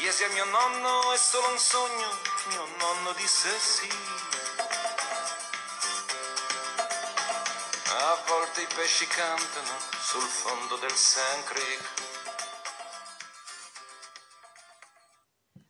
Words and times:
Chiesi 0.00 0.22
a 0.22 0.28
mio 0.32 0.44
nonno, 0.44 1.12
è 1.12 1.16
solo 1.16 1.50
un 1.50 1.58
sogno, 1.58 2.06
mio 2.50 2.64
nonno 2.78 3.12
disse 3.18 3.48
sì. 3.58 3.88
A 7.90 8.16
volte 8.28 8.62
i 8.62 8.66
pesci 8.76 9.06
cantano 9.08 9.76
sul 10.00 10.22
fondo 10.22 10.76
del 10.76 10.92
Sand 10.92 11.44
Creek. 11.44 11.82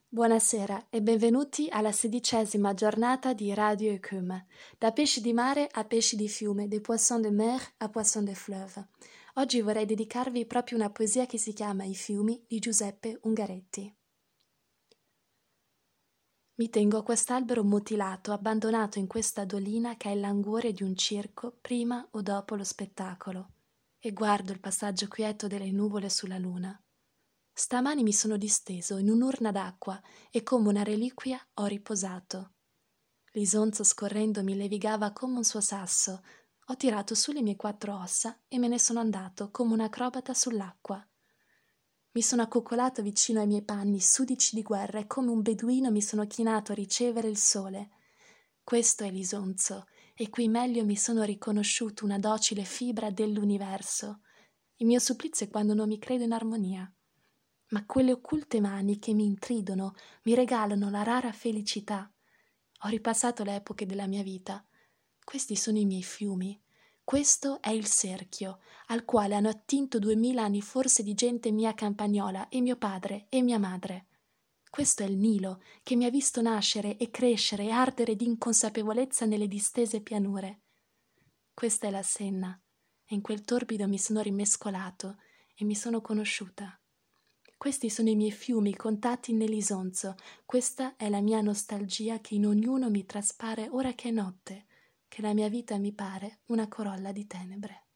Buonasera 0.09 0.85
e 0.91 1.01
benvenuti 1.01 1.67
alla 1.71 1.91
sedicesima 1.91 2.75
giornata 2.75 3.33
di 3.33 3.51
Radio 3.55 3.91
Ecume, 3.91 4.45
da 4.77 4.91
pesci 4.91 5.21
di 5.21 5.33
mare 5.33 5.67
a 5.71 5.83
pesci 5.85 6.15
di 6.15 6.29
fiume, 6.29 6.67
de 6.67 6.79
poissons 6.79 7.21
de 7.21 7.31
mer 7.31 7.59
a 7.77 7.89
poissons 7.89 8.25
de 8.25 8.35
fleuve. 8.35 8.89
Oggi 9.35 9.61
vorrei 9.61 9.85
dedicarvi 9.85 10.45
proprio 10.45 10.77
una 10.77 10.91
poesia 10.91 11.25
che 11.25 11.39
si 11.39 11.51
chiama 11.51 11.83
I 11.83 11.95
fiumi 11.95 12.45
di 12.47 12.59
Giuseppe 12.59 13.17
Ungaretti. 13.23 13.97
Mi 16.59 16.69
tengo 16.69 16.97
a 16.97 17.03
quest'albero 17.03 17.63
mutilato, 17.63 18.33
abbandonato 18.33 18.99
in 18.99 19.07
questa 19.07 19.45
dolina 19.45 19.95
che 19.95 20.09
è 20.09 20.11
il 20.11 20.19
languore 20.19 20.73
di 20.73 20.83
un 20.83 20.93
circo 20.93 21.57
prima 21.61 22.05
o 22.11 22.21
dopo 22.21 22.55
lo 22.55 22.65
spettacolo, 22.65 23.51
e 23.97 24.11
guardo 24.11 24.51
il 24.51 24.59
passaggio 24.59 25.07
quieto 25.07 25.47
delle 25.47 25.71
nuvole 25.71 26.09
sulla 26.09 26.37
luna. 26.37 26.77
Stamani 27.53 28.03
mi 28.03 28.11
sono 28.11 28.35
disteso 28.35 28.97
in 28.97 29.09
un'urna 29.09 29.53
d'acqua 29.53 30.01
e 30.29 30.43
come 30.43 30.67
una 30.67 30.83
reliquia 30.83 31.39
ho 31.53 31.65
riposato. 31.65 32.55
L'isonzo 33.31 33.85
scorrendo 33.85 34.43
mi 34.43 34.57
levigava 34.57 35.13
come 35.13 35.37
un 35.37 35.45
suo 35.45 35.61
sasso. 35.61 36.23
Ho 36.65 36.75
tirato 36.75 37.15
su 37.15 37.31
le 37.31 37.41
mie 37.41 37.55
quattro 37.55 37.95
ossa 37.95 38.37
e 38.49 38.59
me 38.59 38.67
ne 38.67 38.79
sono 38.79 38.99
andato 38.99 39.49
come 39.49 39.71
un 39.71 39.79
acrobata 39.79 40.33
sull'acqua. 40.33 41.08
Mi 42.11 42.21
sono 42.21 42.41
accoccolato 42.41 43.01
vicino 43.01 43.39
ai 43.39 43.47
miei 43.47 43.63
panni 43.63 43.99
sudici 43.99 44.55
di 44.55 44.61
guerra 44.61 44.99
e 44.99 45.07
come 45.07 45.31
un 45.31 45.41
beduino 45.41 45.91
mi 45.91 46.01
sono 46.01 46.25
chinato 46.27 46.71
a 46.71 46.75
ricevere 46.75 47.27
il 47.27 47.37
sole. 47.37 47.89
Questo 48.63 49.03
è 49.03 49.11
l'isonzo, 49.11 49.85
e 50.15 50.29
qui 50.29 50.47
meglio 50.47 50.83
mi 50.85 50.95
sono 50.95 51.23
riconosciuto 51.23 52.05
una 52.05 52.19
docile 52.19 52.63
fibra 52.63 53.09
dell'universo. 53.09 54.21
Il 54.77 54.87
mio 54.87 54.99
supplizio 54.99 55.45
è 55.45 55.49
quando 55.49 55.73
non 55.73 55.87
mi 55.87 55.99
credo 55.99 56.23
in 56.23 56.31
armonia 56.31 56.91
ma 57.69 57.85
quelle 57.85 58.11
occulte 58.11 58.59
mani 58.59 58.99
che 58.99 59.13
mi 59.13 59.25
intridono 59.25 59.93
mi 60.23 60.33
regalano 60.33 60.89
la 60.89 61.03
rara 61.03 61.31
felicità. 61.31 62.11
Ho 62.83 62.87
ripassato 62.87 63.43
le 63.43 63.55
epoche 63.55 63.85
della 63.85 64.07
mia 64.07 64.23
vita. 64.23 64.65
Questi 65.23 65.55
sono 65.55 65.77
i 65.77 65.85
miei 65.85 66.03
fiumi. 66.03 66.59
Questo 67.09 67.59
è 67.59 67.71
il 67.71 67.87
cerchio, 67.87 68.59
al 68.89 69.03
quale 69.03 69.33
hanno 69.33 69.49
attinto 69.49 69.97
duemila 69.97 70.43
anni 70.43 70.61
forse 70.61 71.01
di 71.01 71.15
gente 71.15 71.49
mia 71.49 71.73
campagnola 71.73 72.49
e 72.49 72.61
mio 72.61 72.75
padre 72.75 73.25
e 73.29 73.41
mia 73.41 73.57
madre. 73.57 74.09
Questo 74.69 75.01
è 75.01 75.07
il 75.07 75.17
Nilo, 75.17 75.63
che 75.81 75.95
mi 75.95 76.05
ha 76.05 76.11
visto 76.11 76.39
nascere 76.39 76.97
e 76.97 77.09
crescere 77.09 77.63
e 77.63 77.71
ardere 77.71 78.15
di 78.15 78.25
inconsapevolezza 78.25 79.25
nelle 79.25 79.47
distese 79.47 80.01
pianure. 80.01 80.59
Questa 81.51 81.87
è 81.87 81.89
la 81.89 82.03
Senna, 82.03 82.61
e 83.07 83.15
in 83.15 83.21
quel 83.21 83.41
torbido 83.41 83.87
mi 83.87 83.97
sono 83.97 84.21
rimescolato 84.21 85.17
e 85.55 85.65
mi 85.65 85.73
sono 85.73 86.01
conosciuta. 86.01 86.79
Questi 87.57 87.89
sono 87.89 88.09
i 88.09 88.15
miei 88.15 88.31
fiumi 88.31 88.75
contati 88.75 89.33
nell'isonzo, 89.33 90.13
questa 90.45 90.95
è 90.95 91.09
la 91.09 91.21
mia 91.21 91.41
nostalgia 91.41 92.19
che 92.19 92.35
in 92.35 92.45
ognuno 92.45 92.91
mi 92.91 93.03
traspare 93.07 93.67
ora 93.71 93.93
che 93.93 94.09
è 94.09 94.11
notte, 94.11 94.67
che 95.09 95.21
la 95.21 95.33
mia 95.33 95.49
vita 95.49 95.77
mi 95.77 95.91
pare 95.91 96.39
una 96.45 96.69
corolla 96.69 97.11
di 97.11 97.27
tenebre. 97.27 97.88